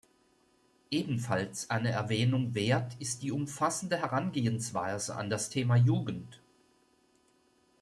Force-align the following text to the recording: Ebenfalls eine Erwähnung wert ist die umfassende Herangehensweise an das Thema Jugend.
Ebenfalls 0.89 1.69
eine 1.69 1.91
Erwähnung 1.91 2.55
wert 2.55 2.95
ist 2.97 3.21
die 3.21 3.31
umfassende 3.31 3.97
Herangehensweise 3.97 5.15
an 5.15 5.29
das 5.29 5.51
Thema 5.51 5.75
Jugend. 5.75 6.41